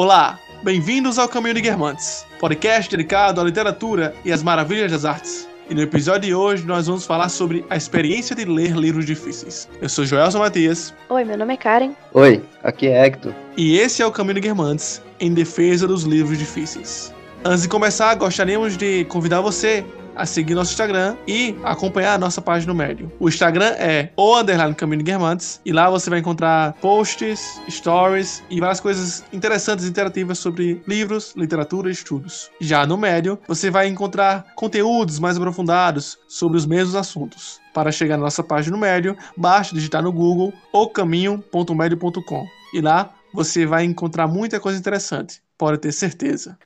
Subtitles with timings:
[0.00, 5.48] Olá, bem-vindos ao Caminho de Guermantes, podcast dedicado à literatura e às maravilhas das artes.
[5.68, 9.68] E no episódio de hoje nós vamos falar sobre a experiência de ler livros difíceis.
[9.82, 10.94] Eu sou Joelson Matias.
[11.08, 11.94] Oi, meu nome é Karen.
[12.14, 13.34] Oi, aqui é Hector.
[13.56, 17.12] E esse é o Caminho de Guermantes, em defesa dos livros difíceis.
[17.44, 19.84] Antes de começar, gostaríamos de convidar você
[20.18, 23.10] a seguir nosso Instagram e acompanhar a nossa página no Médio.
[23.20, 28.42] O Instagram é o underline Caminho de Guermantes e lá você vai encontrar posts, stories
[28.50, 32.50] e várias coisas interessantes e interativas sobre livros, literatura e estudos.
[32.60, 37.60] Já no Médio, você vai encontrar conteúdos mais aprofundados sobre os mesmos assuntos.
[37.72, 43.64] Para chegar na nossa página no Médio, basta digitar no Google ocaminho.medio.com e lá você
[43.64, 46.58] vai encontrar muita coisa interessante, pode ter certeza.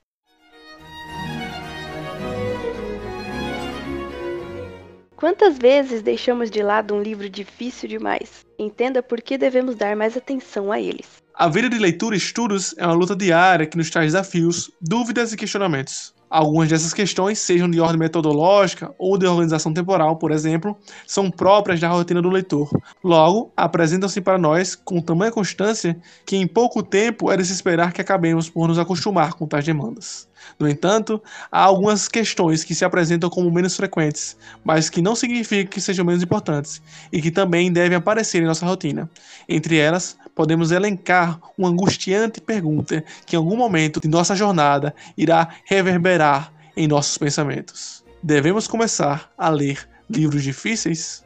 [5.22, 8.44] Quantas vezes deixamos de lado um livro difícil demais?
[8.58, 11.22] Entenda por que devemos dar mais atenção a eles.
[11.32, 15.32] A vida de leitura e estudos é uma luta diária que nos traz desafios, dúvidas
[15.32, 16.12] e questionamentos.
[16.34, 20.74] Algumas dessas questões, sejam de ordem metodológica ou de organização temporal, por exemplo,
[21.06, 22.70] são próprias da rotina do leitor.
[23.04, 25.94] Logo, apresentam-se para nós com tamanha constância
[26.24, 29.66] que em pouco tempo é de se esperar que acabemos por nos acostumar com tais
[29.66, 30.26] demandas.
[30.58, 35.70] No entanto, há algumas questões que se apresentam como menos frequentes, mas que não significa
[35.70, 36.80] que sejam menos importantes
[37.12, 39.08] e que também devem aparecer em nossa rotina.
[39.48, 45.48] Entre elas, podemos elencar uma angustiante pergunta que em algum momento de nossa jornada irá
[45.64, 46.21] reverberar
[46.76, 48.04] em nossos pensamentos.
[48.22, 51.24] Devemos começar a ler livros difíceis?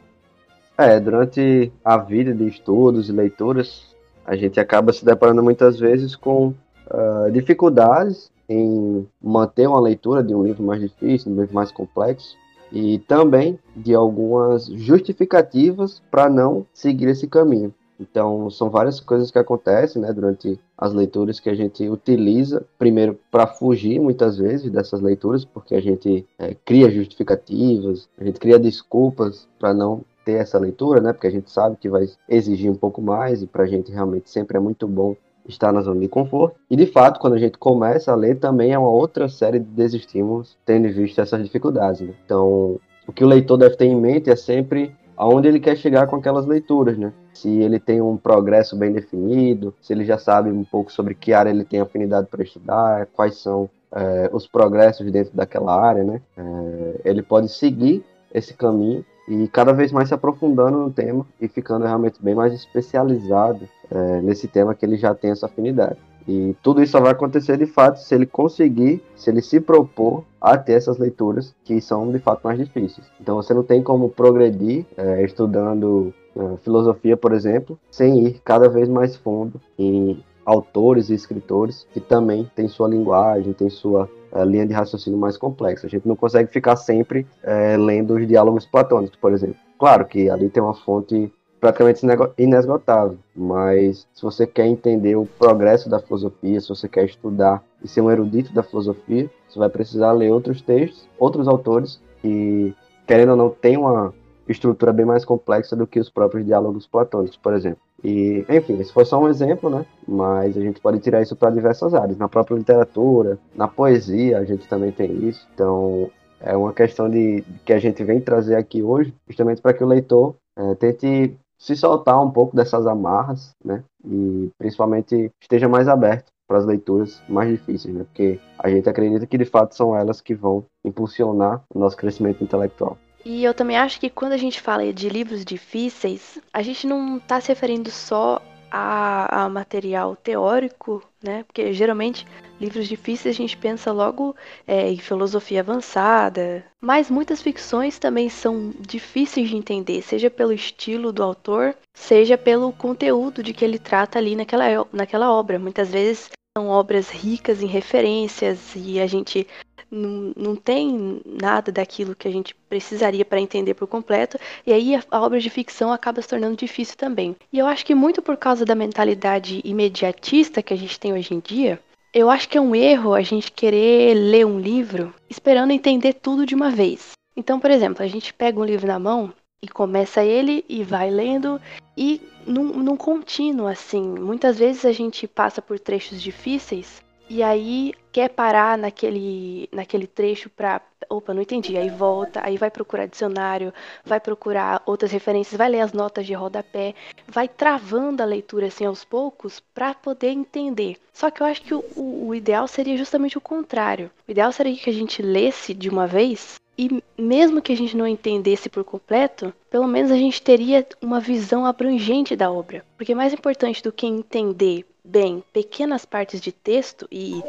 [0.77, 6.15] É, durante a vida de estudos e leituras, a gente acaba se deparando muitas vezes
[6.15, 11.71] com uh, dificuldades em manter uma leitura de um livro mais difícil, um livro mais
[11.71, 12.35] complexo,
[12.71, 17.73] e também de algumas justificativas para não seguir esse caminho.
[17.99, 23.19] Então, são várias coisas que acontecem né, durante as leituras que a gente utiliza, primeiro
[23.31, 28.59] para fugir muitas vezes dessas leituras, porque a gente é, cria justificativas, a gente cria
[28.59, 32.75] desculpas para não ter essa leitura, né, porque a gente sabe que vai exigir um
[32.75, 35.15] pouco mais e para a gente realmente sempre é muito bom
[35.47, 36.57] estar na zona de conforto.
[36.69, 39.65] E de fato, quando a gente começa a ler, também é uma outra série de
[39.65, 42.01] desestímulos, tendo visto essas dificuldades.
[42.01, 42.13] Né?
[42.25, 46.07] Então, o que o leitor deve ter em mente é sempre aonde ele quer chegar
[46.07, 47.11] com aquelas leituras, né?
[47.33, 51.33] Se ele tem um progresso bem definido, se ele já sabe um pouco sobre que
[51.33, 56.21] área ele tem afinidade para estudar, quais são é, os progressos dentro daquela área, né?
[56.37, 61.47] É, ele pode seguir esse caminho e cada vez mais se aprofundando no tema e
[61.47, 65.97] ficando realmente bem mais especializado é, nesse tema que ele já tem essa afinidade.
[66.27, 70.23] E tudo isso só vai acontecer de fato se ele conseguir, se ele se propor
[70.41, 73.07] a ter essas leituras que são de fato mais difíceis.
[73.19, 78.67] Então você não tem como progredir é, estudando é, filosofia, por exemplo, sem ir cada
[78.67, 84.43] vez mais fundo em autores e escritores que também têm sua linguagem, têm sua é,
[84.45, 85.87] linha de raciocínio mais complexa.
[85.87, 89.57] A gente não consegue ficar sempre é, lendo os diálogos platônicos, por exemplo.
[89.79, 91.31] Claro que ali tem uma fonte
[91.71, 93.17] praticamente inesgotável.
[93.35, 98.01] Mas se você quer entender o progresso da filosofia, se você quer estudar e ser
[98.01, 102.73] um erudito da filosofia, você vai precisar ler outros textos, outros autores que,
[103.05, 104.13] querendo ou não, têm uma
[104.47, 107.79] estrutura bem mais complexa do que os próprios diálogos platônicos, por exemplo.
[108.03, 109.85] E, enfim, esse foi só um exemplo, né?
[110.07, 112.17] Mas a gente pode tirar isso para diversas áreas.
[112.17, 115.45] Na própria literatura, na poesia, a gente também tem isso.
[115.53, 119.83] Então, é uma questão de que a gente vem trazer aqui hoje, justamente para que
[119.83, 123.83] o leitor é, tente se soltar um pouco dessas amarras, né?
[124.05, 128.03] E principalmente esteja mais aberto para as leituras mais difíceis, né?
[128.05, 132.43] Porque a gente acredita que de fato são elas que vão impulsionar o nosso crescimento
[132.43, 132.97] intelectual.
[133.25, 137.17] E eu também acho que quando a gente fala de livros difíceis, a gente não
[137.17, 138.41] está se referindo só
[138.71, 141.43] a, a material teórico, né?
[141.43, 142.25] Porque geralmente
[142.59, 144.35] livros difíceis a gente pensa logo
[144.65, 151.11] é, em filosofia avançada, mas muitas ficções também são difíceis de entender, seja pelo estilo
[151.11, 155.59] do autor, seja pelo conteúdo de que ele trata ali naquela, naquela obra.
[155.59, 159.47] Muitas vezes são obras ricas em referências e a gente
[159.89, 164.95] não, não tem nada daquilo que a gente precisaria para entender por completo, e aí
[164.95, 167.35] a, a, obra de ficção acaba se tornando difícil também.
[167.51, 171.33] E eu acho que muito por causa da mentalidade imediatista que a gente tem hoje
[171.33, 171.79] em dia,
[172.17, 176.47] eu acho que é um erro a gente querer ler um livro esperando entender tudo
[176.47, 177.11] de uma vez.
[177.35, 179.31] Então, por exemplo, a gente pega um livro na mão
[179.61, 181.61] e começa ele e vai lendo
[181.95, 184.01] e num, num contínuo assim.
[184.01, 190.49] Muitas vezes a gente passa por trechos difíceis e aí quer parar naquele, naquele trecho
[190.49, 191.77] para opa, não entendi.
[191.77, 196.33] Aí volta, aí vai procurar dicionário, vai procurar outras referências, vai ler as notas de
[196.33, 196.93] rodapé,
[197.27, 200.97] vai travando a leitura assim aos poucos para poder entender.
[201.13, 204.11] Só que eu acho que o, o, o ideal seria justamente o contrário.
[204.27, 207.97] O ideal seria que a gente lesse de uma vez e mesmo que a gente
[207.97, 212.85] não entendesse por completo, pelo menos a gente teria uma visão abrangente da obra.
[212.95, 217.41] Porque mais importante do que entender bem pequenas partes de texto e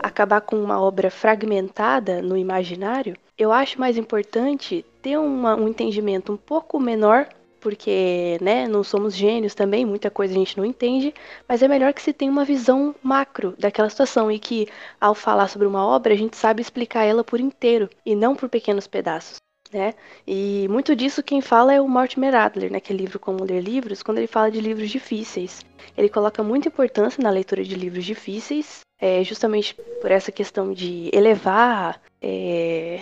[0.00, 6.32] acabar com uma obra fragmentada no imaginário, eu acho mais importante ter uma, um entendimento
[6.32, 7.28] um pouco menor,
[7.60, 11.14] porque né, não somos gênios também, muita coisa a gente não entende,
[11.48, 14.68] mas é melhor que se tenha uma visão macro daquela situação e que,
[15.00, 18.48] ao falar sobre uma obra, a gente sabe explicar ela por inteiro e não por
[18.48, 19.43] pequenos pedaços
[19.74, 19.92] né?
[20.24, 24.18] E muito disso quem fala é o Mortimer Adler, naquele livro Como Ler Livros, quando
[24.18, 25.62] ele fala de livros difíceis.
[25.96, 31.10] Ele coloca muita importância na leitura de livros difíceis, é, justamente por essa questão de
[31.12, 33.00] elevar é,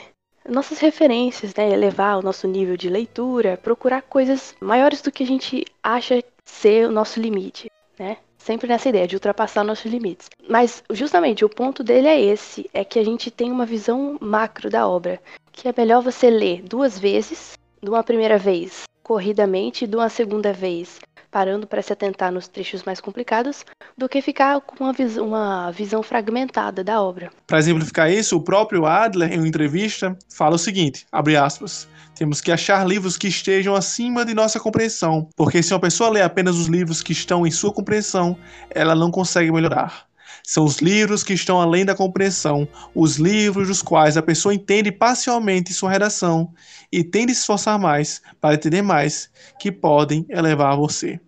[0.48, 1.70] nossas referências, né?
[1.70, 6.88] elevar o nosso nível de leitura, procurar coisas maiores do que a gente acha ser
[6.88, 8.16] o nosso limite, né?
[8.38, 10.28] Sempre nessa ideia de ultrapassar nossos limites.
[10.48, 14.68] Mas justamente o ponto dele é esse, é que a gente tem uma visão macro
[14.68, 15.20] da obra,
[15.52, 17.52] que é melhor você ler duas vezes,
[17.82, 20.98] de uma primeira vez corridamente e de uma segunda vez
[21.32, 23.64] parando para se atentar nos trechos mais complicados,
[23.96, 27.30] do que ficar com uma, vis uma visão fragmentada da obra.
[27.46, 32.52] Para exemplificar isso, o próprio Adler, em uma entrevista, fala o seguinte, aspas, temos que
[32.52, 36.66] achar livros que estejam acima de nossa compreensão, porque se uma pessoa lê apenas os
[36.66, 38.36] livros que estão em sua compreensão,
[38.68, 40.11] ela não consegue melhorar.
[40.44, 44.90] São os livros que estão além da compreensão, os livros dos quais a pessoa entende
[44.90, 46.52] parcialmente sua redação
[46.90, 51.20] e tem de se esforçar mais para entender mais, que podem elevar você.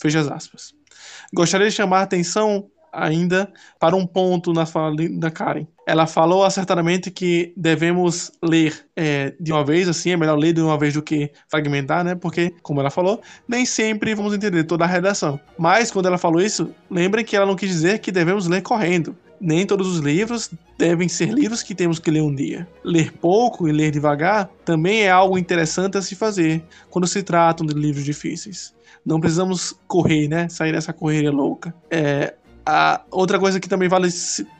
[0.00, 0.74] Fecha as aspas.
[1.34, 5.66] Gostaria de chamar a atenção ainda para um ponto na fala da Karen.
[5.86, 10.60] Ela falou acertadamente que devemos ler é, de uma vez, assim, é melhor ler de
[10.60, 12.14] uma vez do que fragmentar, né?
[12.14, 15.40] Porque, como ela falou, nem sempre vamos entender toda a redação.
[15.58, 19.16] Mas, quando ela falou isso, lembrem que ela não quis dizer que devemos ler correndo.
[19.40, 22.68] Nem todos os livros devem ser livros que temos que ler um dia.
[22.84, 27.66] Ler pouco e ler devagar também é algo interessante a se fazer quando se tratam
[27.66, 28.72] de livros difíceis.
[29.04, 30.48] Não precisamos correr, né?
[30.48, 31.74] Sair dessa correria louca.
[31.90, 32.34] É,
[32.64, 34.08] a outra coisa que também vale,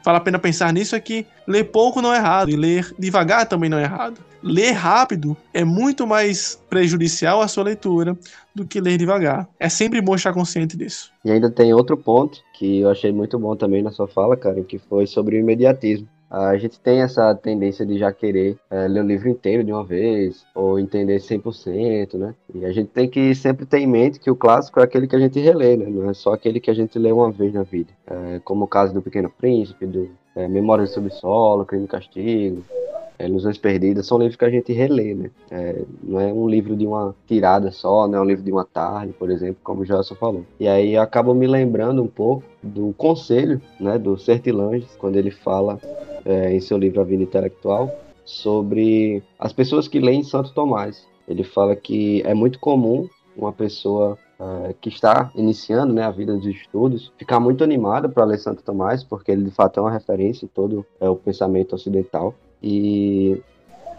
[0.05, 3.47] vale a pena pensar nisso é que ler pouco não é errado e ler devagar
[3.47, 4.21] também não é errado.
[4.43, 8.19] Ler rápido é muito mais prejudicial à sua leitura
[8.55, 9.49] do que ler devagar.
[9.59, 11.13] É sempre bom estar consciente disso.
[11.25, 14.63] E ainda tem outro ponto que eu achei muito bom também na sua fala, cara,
[14.65, 19.05] que foi sobre o imediatismo a gente tem essa tendência de já querer é, ler
[19.05, 22.35] o livro inteiro de uma vez, ou entender 100%, né?
[22.55, 25.15] E a gente tem que sempre ter em mente que o clássico é aquele que
[25.15, 25.85] a gente relê, né?
[25.91, 27.91] Não é só aquele que a gente lê uma vez na vida.
[28.07, 32.63] É, como o caso do Pequeno Príncipe, do é, Memórias do Subsolo, Crime e Castigo,
[33.19, 35.31] é, Ilusões Perdidas, são livros que a gente relê, né?
[35.51, 38.65] É, não é um livro de uma tirada só, não é um livro de uma
[38.65, 40.47] tarde, por exemplo, como o Gelson falou.
[40.59, 45.31] E aí eu acabo me lembrando um pouco do conselho, né, do Sertilanges, quando ele
[45.31, 45.79] fala
[46.25, 47.91] é, em seu livro A Vida Intelectual,
[48.25, 51.07] sobre as pessoas que leem Santo Tomás.
[51.27, 56.35] Ele fala que é muito comum uma pessoa uh, que está iniciando né, a vida
[56.35, 59.91] dos estudos ficar muito animada para ler Santo Tomás, porque ele de fato é uma
[59.91, 62.35] referência em todo é, o pensamento ocidental.
[62.63, 63.41] E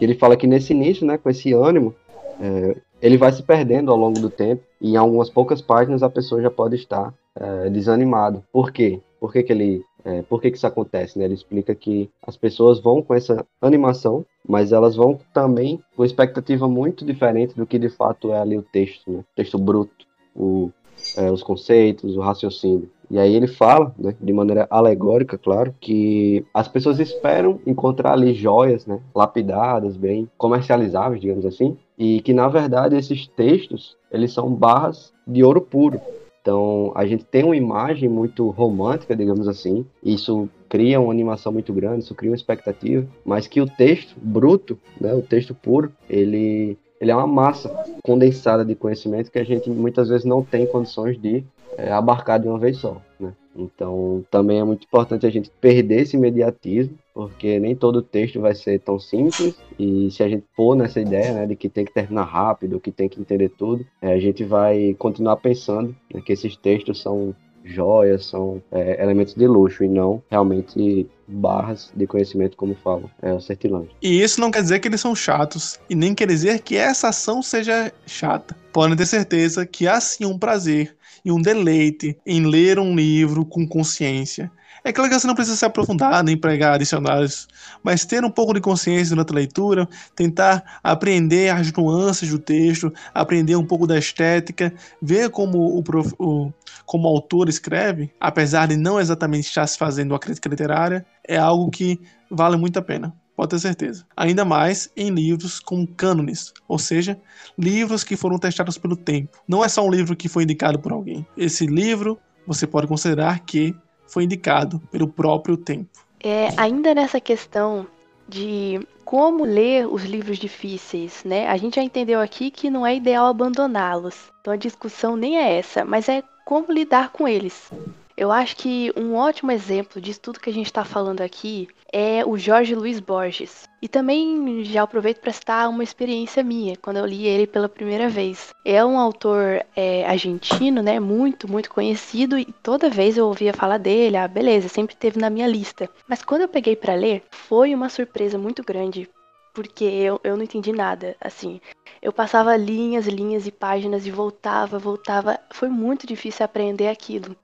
[0.00, 1.94] ele fala que nesse início, né, com esse ânimo,
[2.40, 6.10] é, ele vai se perdendo ao longo do tempo e em algumas poucas páginas a
[6.10, 8.42] pessoa já pode estar é, desanimada.
[8.52, 9.00] Por quê?
[9.20, 11.18] Por que, que ele é, por que, que isso acontece?
[11.18, 11.24] Né?
[11.24, 16.68] Ele explica que as pessoas vão com essa animação, mas elas vão também com expectativa
[16.68, 19.18] muito diferente do que de fato é ali o texto, né?
[19.20, 20.06] o texto bruto,
[20.36, 20.70] o,
[21.16, 22.90] é, os conceitos, o raciocínio.
[23.10, 28.34] E aí ele fala, né, de maneira alegórica, claro, que as pessoas esperam encontrar ali
[28.34, 34.52] joias, né, lapidadas, bem comercializáveis, digamos assim, e que na verdade esses textos eles são
[34.52, 36.00] barras de ouro puro.
[36.44, 39.86] Então, a gente tem uma imagem muito romântica, digamos assim.
[40.02, 44.78] Isso cria uma animação muito grande, isso cria uma expectativa, mas que o texto bruto,
[45.00, 47.70] né, o texto puro, ele ele é uma massa
[48.02, 51.44] condensada de conhecimento que a gente muitas vezes não tem condições de
[51.76, 53.32] é, abarcar de uma vez só, né?
[53.56, 58.54] Então, também é muito importante a gente perder esse imediatismo, porque nem todo texto vai
[58.54, 61.92] ser tão simples, e se a gente pôr nessa ideia né, de que tem que
[61.92, 66.32] terminar rápido, que tem que entender tudo, é, a gente vai continuar pensando né, que
[66.32, 72.56] esses textos são joias, são é, elementos de luxo e não realmente barras de conhecimento,
[72.56, 73.90] como falam, é o Sertilândia.
[74.02, 77.08] E isso não quer dizer que eles são chatos, e nem quer dizer que essa
[77.08, 78.54] ação seja chata.
[78.72, 83.44] Podem ter certeza que há sim um prazer e um deleite em ler um livro
[83.44, 84.50] com consciência.
[84.86, 87.48] É claro que você não precisa se aprofundar nem pregar dicionários,
[87.82, 92.92] mas ter um pouco de consciência durante a leitura, tentar aprender as nuances do texto,
[93.14, 96.52] aprender um pouco da estética, ver como o, prof, o,
[96.84, 101.38] como o autor escreve, apesar de não exatamente estar se fazendo uma crítica literária, é
[101.38, 101.98] algo que
[102.30, 103.14] vale muito a pena.
[103.36, 104.06] Pode ter certeza.
[104.16, 107.20] Ainda mais em livros com cânones, ou seja,
[107.58, 109.38] livros que foram testados pelo tempo.
[109.46, 111.26] Não é só um livro que foi indicado por alguém.
[111.36, 113.74] Esse livro você pode considerar que
[114.06, 115.90] foi indicado pelo próprio tempo.
[116.22, 117.86] É, ainda nessa questão
[118.28, 121.48] de como ler os livros difíceis, né?
[121.48, 124.32] A gente já entendeu aqui que não é ideal abandoná-los.
[124.40, 127.70] Então a discussão nem é essa, mas é como lidar com eles.
[128.16, 132.24] Eu acho que um ótimo exemplo disso tudo que a gente está falando aqui é
[132.24, 133.68] o Jorge Luiz Borges.
[133.82, 138.08] E também já aproveito para citar uma experiência minha, quando eu li ele pela primeira
[138.08, 138.54] vez.
[138.64, 143.78] É um autor é, argentino, né, muito, muito conhecido, e toda vez eu ouvia falar
[143.78, 145.90] dele, ah, beleza, sempre teve na minha lista.
[146.08, 149.08] Mas quando eu peguei para ler, foi uma surpresa muito grande,
[149.52, 151.60] porque eu, eu não entendi nada, assim.
[152.00, 155.38] Eu passava linhas, linhas e páginas e voltava, voltava.
[155.50, 157.36] Foi muito difícil aprender aquilo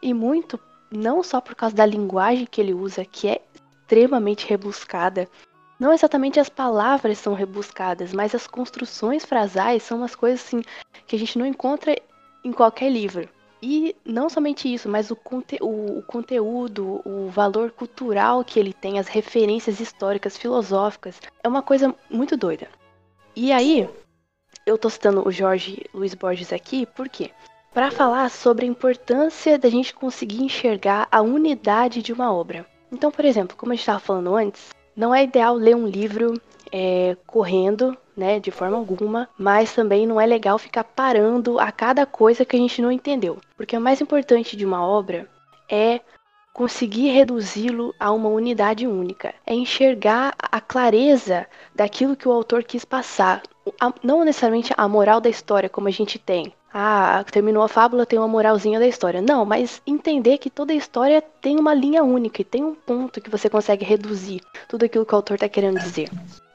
[0.00, 0.58] e muito
[0.90, 5.28] não só por causa da linguagem que ele usa, que é extremamente rebuscada.
[5.78, 10.62] Não exatamente as palavras são rebuscadas, mas as construções frasais são umas coisas assim
[11.06, 11.96] que a gente não encontra
[12.44, 13.28] em qualquer livro.
[13.60, 18.72] E não somente isso, mas o, conte o, o, conteúdo, o valor cultural que ele
[18.72, 22.68] tem, as referências históricas, filosóficas, é uma coisa muito doida.
[23.36, 23.88] E aí,
[24.66, 27.30] eu tô citando o Jorge Luiz Borges aqui, por quê?
[27.72, 32.66] Para falar sobre a importância da gente conseguir enxergar a unidade de uma obra.
[32.90, 36.38] Então, por exemplo, como a gente estava falando antes, não é ideal ler um livro
[36.70, 42.04] é, correndo, né, de forma alguma, mas também não é legal ficar parando a cada
[42.04, 45.26] coisa que a gente não entendeu, porque o mais importante de uma obra
[45.68, 46.00] é
[46.52, 52.84] conseguir reduzi-lo a uma unidade única, é enxergar a clareza daquilo que o autor quis
[52.84, 53.42] passar,
[54.02, 58.18] não necessariamente a moral da história como a gente tem, ah, terminou a fábula, tem
[58.18, 59.20] uma moralzinha da história.
[59.20, 63.30] Não, mas entender que toda história tem uma linha única e tem um ponto que
[63.30, 66.08] você consegue reduzir tudo aquilo que o autor está querendo dizer.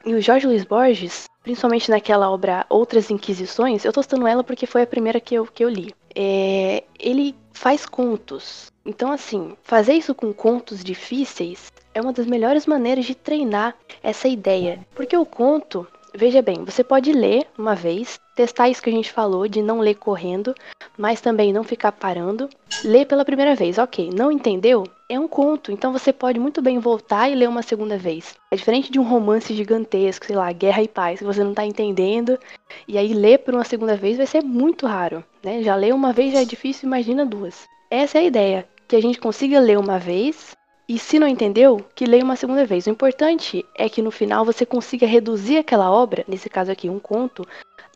[0.04, 4.66] E o Jorge Luiz Borges, principalmente naquela obra Outras Inquisições, eu tô citando ela porque
[4.66, 5.94] foi a primeira que eu, que eu li.
[6.14, 8.72] É, ele faz contos.
[8.84, 14.28] Então, assim, fazer isso com contos difíceis é uma das melhores maneiras de treinar essa
[14.28, 14.80] ideia.
[14.94, 15.86] Porque o conto,
[16.18, 19.78] Veja bem, você pode ler uma vez, testar isso que a gente falou de não
[19.78, 20.52] ler correndo,
[20.96, 22.48] mas também não ficar parando.
[22.82, 24.10] Ler pela primeira vez, ok.
[24.12, 24.82] Não entendeu?
[25.08, 28.34] É um conto, então você pode muito bem voltar e ler uma segunda vez.
[28.50, 31.64] É diferente de um romance gigantesco, sei lá, Guerra e Paz, que você não está
[31.64, 32.36] entendendo,
[32.88, 35.62] e aí ler por uma segunda vez vai ser muito raro, né?
[35.62, 37.62] Já ler uma vez já é difícil, imagina duas.
[37.88, 40.57] Essa é a ideia, que a gente consiga ler uma vez,
[40.88, 42.86] e se não entendeu, que leia uma segunda vez.
[42.86, 46.98] O importante é que no final você consiga reduzir aquela obra, nesse caso aqui um
[46.98, 47.46] conto,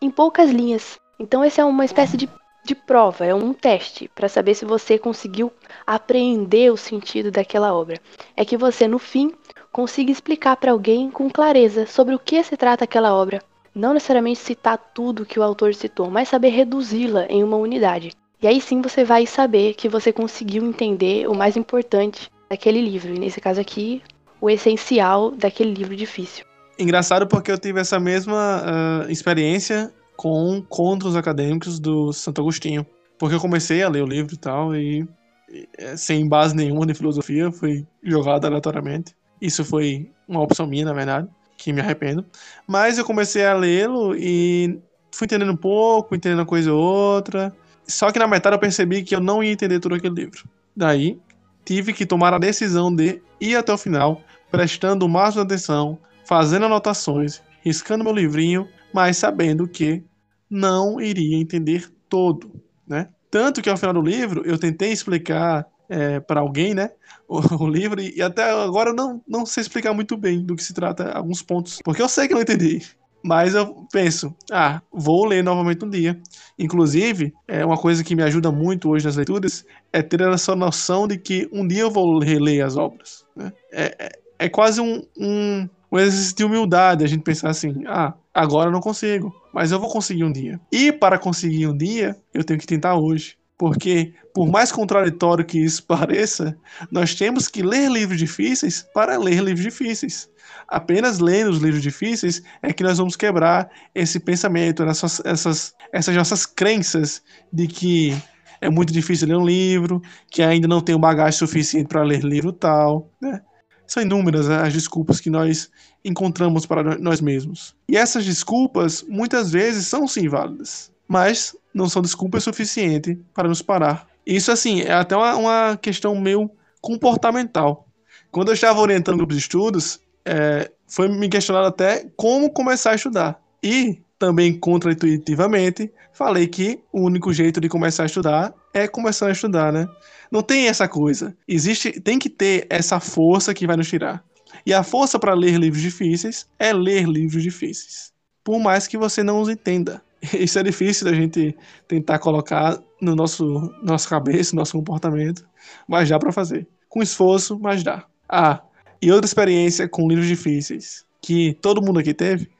[0.02, 1.00] em poucas linhas.
[1.18, 2.28] Então essa é uma espécie de,
[2.62, 5.50] de prova, é um teste para saber se você conseguiu
[5.86, 7.98] apreender o sentido daquela obra.
[8.36, 9.32] É que você no fim
[9.72, 13.42] consiga explicar para alguém com clareza sobre o que se trata aquela obra.
[13.74, 18.12] Não necessariamente citar tudo que o autor citou, mas saber reduzi-la em uma unidade.
[18.42, 23.14] E aí sim você vai saber que você conseguiu entender o mais importante daquele livro.
[23.14, 24.02] E nesse caso aqui,
[24.40, 26.44] o essencial daquele livro difícil.
[26.78, 32.86] Engraçado porque eu tive essa mesma uh, experiência com contos acadêmicos do Santo Agostinho.
[33.18, 35.06] Porque eu comecei a ler o livro e tal, e,
[35.50, 39.14] e é, sem base nenhuma de filosofia, fui jogado aleatoriamente.
[39.40, 42.24] Isso foi uma opção minha, na verdade, que me arrependo.
[42.66, 44.78] Mas eu comecei a lê-lo e
[45.12, 47.52] fui entendendo um pouco, entendendo uma coisa ou outra.
[47.86, 50.44] Só que na metade eu percebi que eu não ia entender todo aquele livro.
[50.76, 51.18] Daí
[51.64, 55.98] tive que tomar a decisão de ir até o final, prestando o máximo de atenção,
[56.24, 60.02] fazendo anotações, riscando meu livrinho, mas sabendo que
[60.48, 62.50] não iria entender todo,
[62.86, 63.08] né?
[63.30, 66.90] Tanto que ao final do livro eu tentei explicar é, para alguém, né,
[67.28, 70.62] o, o, livro e até agora eu não, não sei explicar muito bem do que
[70.62, 72.82] se trata alguns pontos, porque eu sei que não entendi.
[73.22, 76.18] Mas eu penso, ah, vou ler novamente um dia.
[76.58, 81.06] Inclusive, é uma coisa que me ajuda muito hoje nas leituras é ter essa noção
[81.06, 83.24] de que um dia eu vou reler as obras.
[83.36, 83.52] Né?
[83.70, 88.14] É, é, é, quase um, um, um exercício de humildade a gente pensar assim, ah,
[88.34, 90.60] agora eu não consigo, mas eu vou conseguir um dia.
[90.70, 93.36] E para conseguir um dia, eu tenho que tentar hoje.
[93.62, 96.58] Porque, por mais contraditório que isso pareça,
[96.90, 100.28] nós temos que ler livros difíceis para ler livros difíceis
[100.66, 106.16] apenas lendo os livros difíceis é que nós vamos quebrar esse pensamento, essas, essas, essas
[106.16, 108.20] nossas crenças de que
[108.60, 112.52] é muito difícil ler um livro, que ainda não tem bagagem suficiente para ler livro
[112.52, 113.42] tal, né?
[113.86, 115.70] São inúmeras as desculpas que nós
[116.04, 117.76] encontramos para nós mesmos.
[117.88, 123.62] E essas desculpas muitas vezes são sim válidas, mas não são desculpas suficientes para nos
[123.62, 124.06] parar.
[124.26, 126.50] Isso assim é até uma, uma questão meio
[126.80, 127.86] comportamental.
[128.30, 132.94] Quando eu estava orientando grupos de estudos, é, foi me questionado até como começar a
[132.94, 133.40] estudar.
[133.62, 139.32] E também contraintuitivamente falei que o único jeito de começar a estudar é começar a
[139.32, 139.88] estudar, né?
[140.30, 141.36] Não tem essa coisa.
[141.46, 144.24] Existe, tem que ter essa força que vai nos tirar.
[144.64, 148.12] E a força para ler livros difíceis é ler livros difíceis.
[148.44, 150.02] Por mais que você não os entenda.
[150.38, 151.56] Isso é difícil da gente
[151.88, 155.44] tentar colocar no nosso nossa cabeça, no nosso comportamento,
[155.88, 156.66] mas dá para fazer.
[156.88, 158.06] Com esforço, mas dá.
[158.28, 158.62] Ah,
[159.00, 162.50] e outra experiência com livros difíceis que todo mundo aqui teve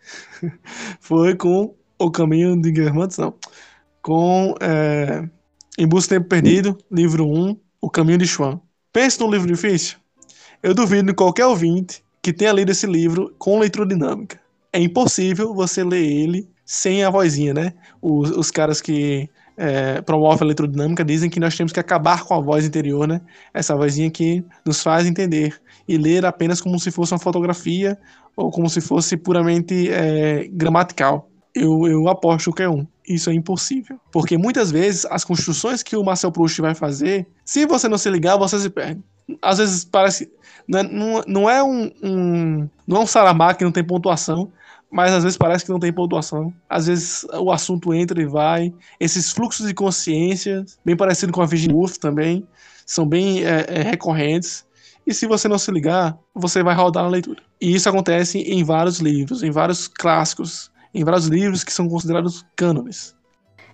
[1.00, 3.34] foi com O Caminho de Guermantes, não.
[4.00, 5.28] Com é,
[5.78, 8.60] Em Busca do Tempo Perdido, livro 1, O Caminho de Schwann.
[8.92, 9.98] Pense num livro difícil?
[10.62, 14.40] Eu duvido de qualquer ouvinte que tenha lido esse livro com leitura dinâmica.
[14.72, 17.74] É impossível você ler ele sem a vozinha, né?
[18.00, 22.24] Os, os caras que é, promovem a leitura dinâmica dizem que nós temos que acabar
[22.24, 23.20] com a voz interior, né?
[23.52, 27.98] Essa vozinha que nos faz entender e ler apenas como se fosse uma fotografia
[28.34, 31.28] ou como se fosse puramente é, gramatical.
[31.54, 32.86] Eu, eu aposto que é um.
[33.06, 34.00] Isso é impossível.
[34.10, 38.08] Porque muitas vezes as construções que o Marcel Proust vai fazer, se você não se
[38.08, 39.02] ligar, você se perde.
[39.42, 40.32] Às vezes parece.
[40.66, 42.68] Não é, não, não é um, um.
[42.86, 44.50] Não é um Saramago que não tem pontuação,
[44.92, 46.52] mas às vezes parece que não tem pontuação.
[46.68, 48.74] Às vezes o assunto entra e vai.
[49.00, 52.46] Esses fluxos de consciência, bem parecido com a Virginia Woolf também,
[52.84, 54.66] são bem é, é, recorrentes.
[55.06, 57.42] E se você não se ligar, você vai rodar na leitura.
[57.58, 62.44] E isso acontece em vários livros, em vários clássicos, em vários livros que são considerados
[62.54, 63.16] cânones.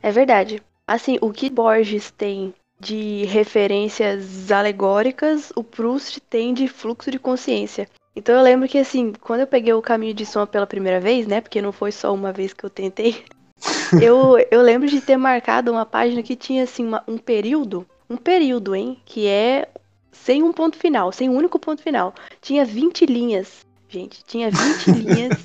[0.00, 0.62] É verdade.
[0.86, 7.88] Assim, o que Borges tem de referências alegóricas, o Proust tem de fluxo de consciência.
[8.18, 11.24] Então eu lembro que assim, quando eu peguei o caminho de som pela primeira vez,
[11.24, 11.40] né?
[11.40, 13.24] Porque não foi só uma vez que eu tentei.
[14.02, 18.16] eu, eu lembro de ter marcado uma página que tinha assim uma, um período, um
[18.16, 19.68] período, hein, que é
[20.10, 22.12] sem um ponto final, sem um único ponto final.
[22.40, 25.38] Tinha 20 linhas, gente, tinha 20 linhas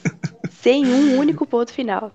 [0.49, 2.11] sem um único ponto final.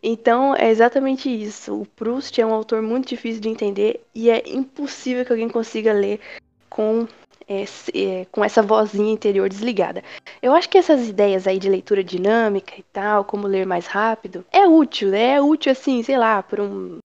[0.00, 1.80] Então é exatamente isso.
[1.80, 5.92] O Proust é um autor muito difícil de entender e é impossível que alguém consiga
[5.92, 6.20] ler
[6.68, 7.08] com,
[7.50, 7.64] é,
[7.98, 10.04] é, com essa vozinha interior desligada.
[10.40, 14.46] Eu acho que essas ideias aí de leitura dinâmica e tal, como ler mais rápido,
[14.52, 15.32] é útil, né?
[15.32, 16.98] É útil assim, sei lá, para um,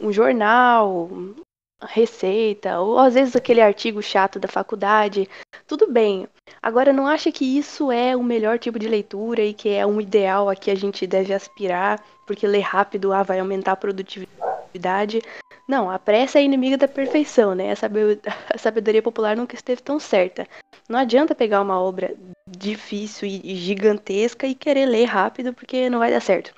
[0.00, 1.10] um jornal,
[1.82, 5.28] receita, ou às vezes aquele artigo chato da faculdade,
[5.66, 6.28] tudo bem.
[6.62, 10.00] Agora, não acha que isso é o melhor tipo de leitura e que é um
[10.00, 15.20] ideal a que a gente deve aspirar, porque ler rápido ah, vai aumentar a produtividade?
[15.72, 17.72] Não, a pressa é inimiga da perfeição, né?
[17.72, 20.46] A sabedoria popular nunca esteve tão certa.
[20.86, 22.14] Não adianta pegar uma obra
[22.46, 26.52] difícil e gigantesca e querer ler rápido, porque não vai dar certo.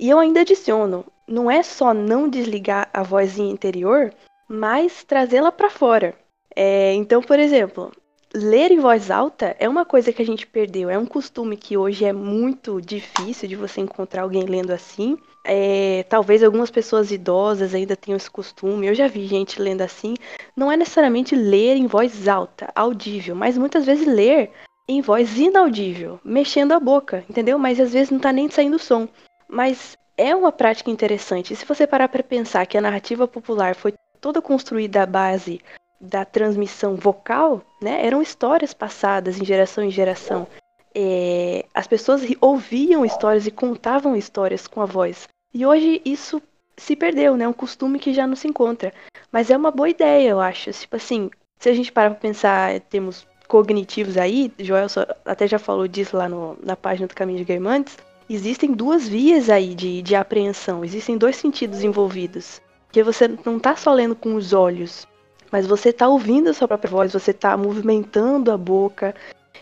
[0.00, 4.12] E eu ainda adiciono, não é só não desligar a vozinha interior,
[4.48, 6.12] mas trazê-la para fora.
[6.52, 7.92] É, então, por exemplo,
[8.34, 10.90] ler em voz alta é uma coisa que a gente perdeu.
[10.90, 15.16] É um costume que hoje é muito difícil de você encontrar alguém lendo assim.
[15.48, 18.88] É, talvez algumas pessoas idosas ainda tenham esse costume.
[18.88, 20.14] Eu já vi gente lendo assim.
[20.56, 24.50] Não é necessariamente ler em voz alta, audível, mas muitas vezes ler
[24.88, 27.58] em voz inaudível, mexendo a boca, entendeu?
[27.58, 29.08] Mas às vezes não tá nem saindo som.
[29.48, 31.52] Mas é uma prática interessante.
[31.52, 35.60] E se você parar para pensar que a narrativa popular foi toda construída à base
[36.00, 38.04] da transmissão vocal, né?
[38.04, 40.46] Eram histórias passadas em geração em geração.
[40.94, 45.28] É, as pessoas ouviam histórias e contavam histórias com a voz.
[45.56, 46.42] E hoje isso
[46.76, 47.46] se perdeu, né?
[47.46, 48.92] É um costume que já não se encontra.
[49.32, 50.70] Mas é uma boa ideia, eu acho.
[50.70, 54.86] Tipo assim, se a gente parar pra pensar temos cognitivos aí, Joel
[55.24, 57.96] até já falou disso lá no, na página do Caminho de Guermantes,
[58.28, 62.60] existem duas vias aí de, de apreensão, existem dois sentidos envolvidos.
[62.88, 65.08] Porque você não está só lendo com os olhos,
[65.50, 69.14] mas você está ouvindo a sua própria voz, você está movimentando a boca.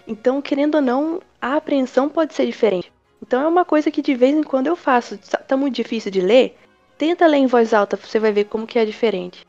[0.08, 2.92] Então, querendo ou não, a apreensão pode ser diferente.
[3.26, 5.18] Então é uma coisa que de vez em quando eu faço.
[5.48, 6.58] Tá muito difícil de ler?
[6.98, 9.46] Tenta ler em voz alta, você vai ver como que é diferente.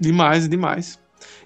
[0.00, 0.98] Demais, demais.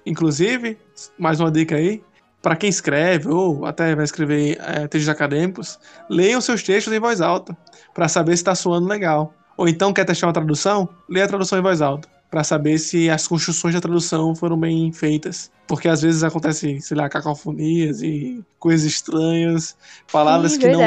[0.06, 0.78] Inclusive,
[1.18, 2.00] mais uma dica aí,
[2.40, 7.20] para quem escreve ou até vai escrever é, textos acadêmicos, leiam seus textos em voz
[7.20, 7.56] alta,
[7.92, 9.34] para saber se está soando legal.
[9.56, 10.88] Ou então quer testar uma tradução?
[11.08, 14.92] Lê a tradução em voz alta, para saber se as construções da tradução foram bem
[14.92, 15.50] feitas.
[15.66, 19.76] Porque às vezes acontece, sei lá, cacofonias e coisas estranhas,
[20.12, 20.80] palavras Sim, que não,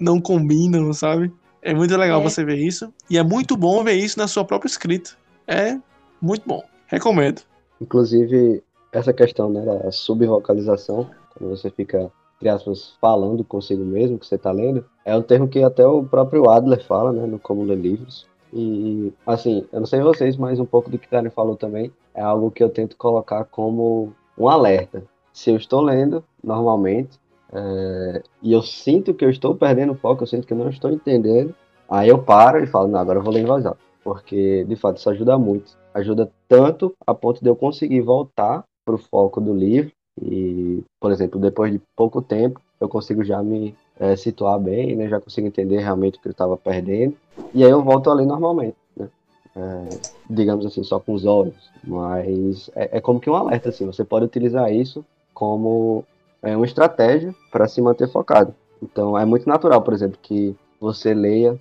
[0.00, 1.32] não combinam, sabe?
[1.62, 2.24] É muito legal é.
[2.24, 2.92] você ver isso.
[3.08, 5.10] E é muito bom ver isso na sua própria escrita.
[5.46, 5.78] É
[6.20, 6.62] muito bom.
[6.86, 7.42] Recomendo.
[7.80, 14.26] Inclusive, essa questão né, da subvocalização, quando você fica, entre aspas, falando consigo mesmo, que
[14.26, 17.62] você está lendo, é um termo que até o próprio Adler fala, né, no Como
[17.62, 18.26] Ler Livros.
[18.52, 22.22] E, assim, eu não sei vocês, mas um pouco do que Karen falou também é
[22.22, 25.04] algo que eu tento colocar como um alerta.
[25.32, 27.19] Se eu estou lendo normalmente
[27.52, 30.90] é, e eu sinto que eu estou perdendo foco, eu sinto que eu não estou
[30.90, 31.54] entendendo,
[31.88, 33.80] aí eu paro e falo, não, agora eu vou ler em voz alta.
[34.02, 35.76] Porque, de fato, isso ajuda muito.
[35.92, 41.12] Ajuda tanto a ponto de eu conseguir voltar para o foco do livro e, por
[41.12, 45.08] exemplo, depois de pouco tempo, eu consigo já me é, situar bem, né?
[45.08, 47.14] Já consigo entender realmente o que eu estava perdendo.
[47.52, 49.08] E aí eu volto a ler normalmente, né?
[49.54, 51.70] É, digamos assim, só com os olhos.
[51.84, 53.84] Mas é, é, como que um alerta, assim.
[53.86, 56.04] Você pode utilizar isso como
[56.42, 58.54] é, uma estratégia para se manter focado.
[58.82, 61.58] Então, é muito natural, por exemplo, que você leia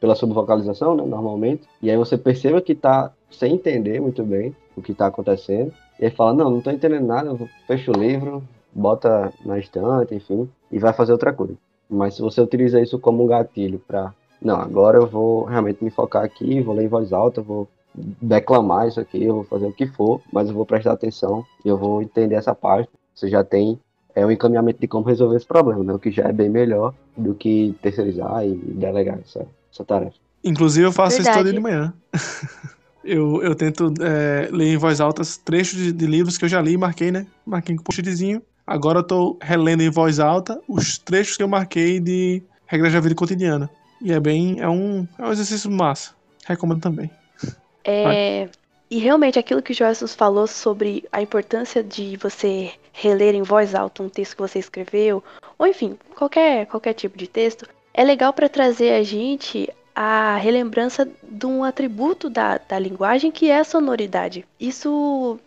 [0.00, 4.82] pela subvocalização, né, normalmente, e aí você perceba que está sem entender muito bem o
[4.82, 7.36] que está acontecendo, e aí fala, não, não estou entendendo nada,
[7.66, 11.54] fecha o livro, bota na estante, enfim, e vai fazer outra coisa.
[11.88, 14.12] Mas se você utiliza isso como um gatilho para,
[14.42, 18.88] não, agora eu vou realmente me focar aqui, vou ler em voz alta, vou declamar
[18.88, 21.78] isso aqui, eu vou fazer o que for, mas eu vou prestar atenção e eu
[21.78, 22.90] vou entender essa parte.
[23.14, 23.80] Você já tem
[24.16, 25.92] é um encaminhamento de como resolver esse problema, né?
[25.92, 30.16] o que já é bem melhor do que terceirizar e delegar essa, essa tarefa.
[30.42, 31.28] Inclusive, eu faço Verdade.
[31.28, 31.92] isso todo dia de manhã.
[33.04, 36.62] eu, eu tento é, ler em voz alta trechos de, de, livros que eu já
[36.62, 37.26] li e marquei, né?
[37.44, 38.40] Marquei com post-itzinho.
[38.66, 43.00] Agora eu tô relendo em voz alta os trechos que eu marquei de regras da
[43.00, 43.68] vida cotidiana.
[44.00, 44.60] E é bem.
[44.60, 46.12] É um, é um exercício massa.
[46.46, 47.10] Recomendo também.
[47.84, 48.48] É.
[48.90, 53.74] E realmente aquilo que o Joyce falou sobre a importância de você reler em voz
[53.74, 55.22] alta um texto que você escreveu,
[55.58, 61.06] ou enfim, qualquer, qualquer tipo de texto, é legal para trazer a gente a relembrança
[61.22, 64.46] de um atributo da, da linguagem que é a sonoridade.
[64.58, 65.38] Isso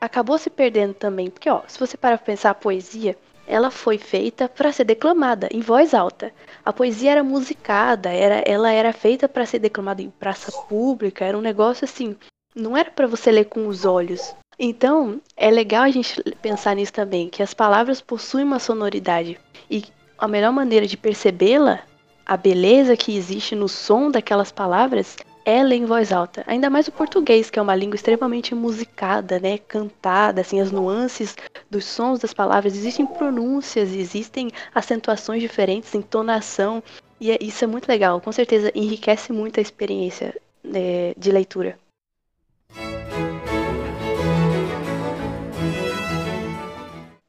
[0.00, 3.16] acabou se perdendo também, porque ó, se você para pensar a poesia,
[3.46, 6.32] ela foi feita para ser declamada em voz alta.
[6.64, 11.38] A poesia era musicada, era, ela era feita para ser declamada em praça pública, era
[11.38, 12.16] um negócio assim,
[12.54, 14.34] não era para você ler com os olhos.
[14.58, 19.38] Então, é legal a gente pensar nisso também, que as palavras possuem uma sonoridade
[19.70, 19.84] e
[20.18, 21.80] a melhor maneira de percebê-la
[22.24, 26.42] a beleza que existe no som daquelas palavras é ler em voz alta.
[26.44, 29.58] Ainda mais o português, que é uma língua extremamente musicada, né?
[29.58, 31.36] Cantada, assim, as nuances
[31.70, 32.74] dos sons das palavras.
[32.74, 36.82] Existem pronúncias, existem acentuações diferentes, entonação.
[37.20, 38.20] E é, isso é muito legal.
[38.20, 41.78] Com certeza enriquece muito a experiência né, de leitura.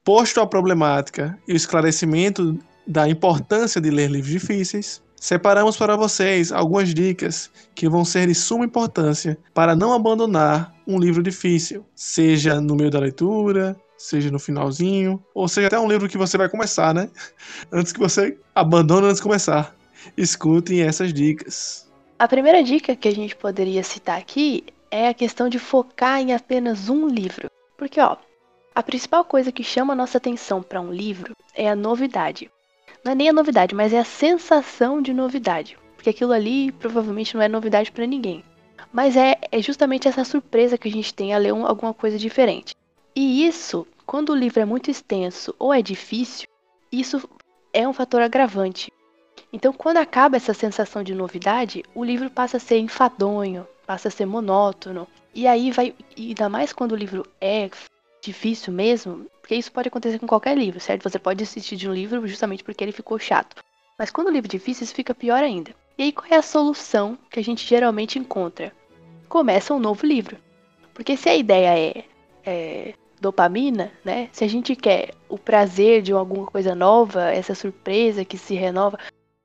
[0.08, 6.50] Posto a problemática e o esclarecimento da importância de ler livros difíceis, separamos para vocês
[6.50, 12.62] algumas dicas que vão ser de suma importância para não abandonar um livro difícil, seja
[12.62, 16.48] no meio da leitura, seja no finalzinho, ou seja até um livro que você vai
[16.48, 17.10] começar, né?
[17.70, 19.76] Antes que você abandone antes de começar.
[20.16, 21.86] Escutem essas dicas.
[22.18, 26.34] A primeira dica que a gente poderia citar aqui é a questão de focar em
[26.34, 27.50] apenas um livro.
[27.78, 28.16] Porque, ó,
[28.78, 32.48] a principal coisa que chama nossa atenção para um livro é a novidade.
[33.04, 35.76] Não é nem a novidade, mas é a sensação de novidade.
[35.96, 38.44] Porque aquilo ali provavelmente não é novidade para ninguém.
[38.94, 42.20] Mas é, é justamente essa surpresa que a gente tem a ler um, alguma coisa
[42.20, 42.76] diferente.
[43.16, 46.48] E isso, quando o livro é muito extenso ou é difícil,
[46.92, 47.28] isso
[47.74, 48.94] é um fator agravante.
[49.52, 54.12] Então, quando acaba essa sensação de novidade, o livro passa a ser enfadonho, passa a
[54.12, 55.08] ser monótono.
[55.34, 57.68] E aí vai, ainda mais quando o livro é
[58.28, 61.10] difícil mesmo, porque isso pode acontecer com qualquer livro, certo?
[61.10, 63.56] Você pode desistir de um livro justamente porque ele ficou chato.
[63.98, 65.72] Mas quando o livro é difícil, isso fica pior ainda.
[65.98, 68.74] E aí qual é a solução que a gente geralmente encontra?
[69.28, 70.38] Começa um novo livro.
[70.94, 72.04] Porque se a ideia é,
[72.46, 74.30] é dopamina, né?
[74.32, 79.00] Se a gente quer o prazer de alguma coisa nova, essa surpresa que se renova,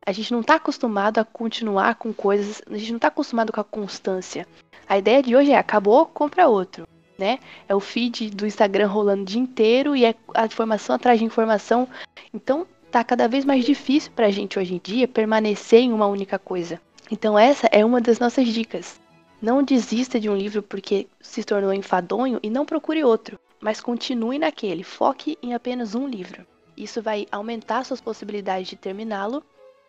[0.05, 3.61] a gente não está acostumado a continuar com coisas, a gente não está acostumado com
[3.61, 4.47] a constância.
[4.89, 6.87] A ideia de hoje é acabou, compra outro
[7.19, 7.39] né?
[7.69, 11.25] É o feed do Instagram rolando o dia inteiro e é a informação atrás de
[11.25, 11.89] informação.
[12.33, 16.39] Então, tá cada vez mais difícil pra gente hoje em dia permanecer em uma única
[16.39, 16.81] coisa.
[17.11, 19.01] Então, essa é uma das nossas dicas.
[19.41, 24.39] Não desista de um livro porque se tornou enfadonho e não procure outro, mas continue
[24.39, 26.47] naquele, foque em apenas um livro.
[26.77, 29.43] Isso vai aumentar suas possibilidades de terminá-lo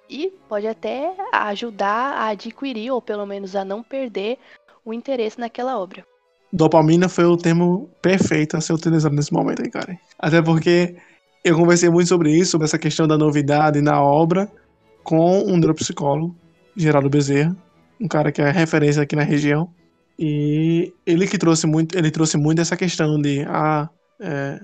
[0.09, 4.37] e pode até ajudar a adquirir ou pelo menos a não perder
[4.83, 6.05] o interesse naquela obra.
[6.53, 9.97] Dopamina foi o termo perfeito a ser utilizado nesse momento aí, cara.
[10.19, 10.95] Até porque
[11.43, 14.47] eu conversei muito sobre isso, sobre essa questão da novidade na obra,
[15.03, 16.35] com um neuropsicólogo,
[16.77, 17.57] Geraldo Bezerra,
[17.99, 19.67] um cara que é referência aqui na região.
[20.17, 23.89] E ele que trouxe muito, ele trouxe muito essa questão de ah,
[24.21, 24.59] é,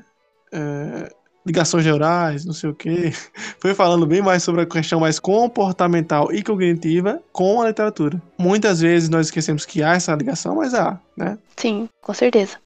[0.54, 1.12] é,
[1.46, 3.12] ligações neurais, não sei o que.
[3.60, 8.22] Foi falando bem mais sobre a questão mais comportamental e cognitiva com a literatura.
[8.38, 11.38] Muitas vezes nós esquecemos que há essa ligação, mas há, né?
[11.58, 12.58] Sim, com certeza.